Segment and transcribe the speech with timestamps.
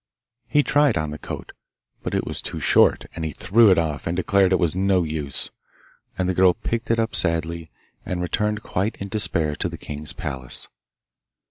[0.47, 1.51] He tried on the coat,
[2.01, 5.03] but it was too short, and he threw it off, and declared it was no
[5.03, 5.51] use.
[6.17, 7.69] And the girl picked it up sadly,
[8.03, 10.69] and returned quite in despair to the king's palace.